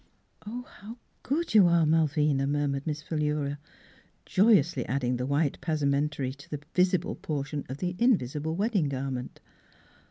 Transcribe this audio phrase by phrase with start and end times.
[0.71, 3.59] "How good you are, Malvina," mur mured Miss Philura,
[4.25, 9.39] joyously adding the white passementerie to the visible portion of the invisible wedding garment.